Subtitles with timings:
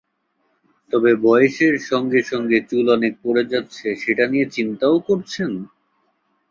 [0.93, 5.51] তবে বয়সের সঙ্গে সঙ্গে চুল অনেক পড়ে যাচ্ছে, সেটা নিয়ে চিন্তাও করছেন।